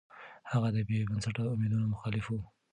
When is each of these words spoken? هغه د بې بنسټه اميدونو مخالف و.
هغه 0.51 0.69
د 0.75 0.77
بې 0.87 0.99
بنسټه 1.09 1.43
اميدونو 1.53 1.85
مخالف 1.93 2.25
و. 2.29 2.35